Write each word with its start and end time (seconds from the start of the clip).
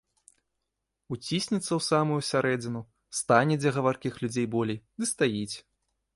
Уціснецца 1.15 1.63
ў 1.79 1.81
самую 1.89 2.17
сярэдзіну, 2.31 2.81
стане, 3.19 3.53
дзе 3.63 3.69
гаваркіх 3.77 4.13
людзей 4.27 4.47
болей, 4.57 4.83
ды 4.99 5.03
стаіць. 5.13 5.55